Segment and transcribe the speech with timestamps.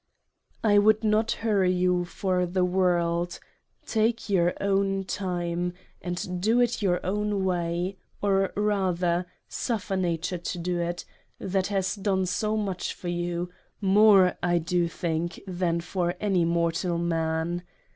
[0.63, 3.39] I would not hurry you for the World
[3.85, 10.57] Take your own Time, and do it your own way; or rather suffer Nature to
[10.57, 11.05] do it
[11.37, 16.97] that has done so much for you: more, I do think, than for any mortal
[16.97, 17.61] Man.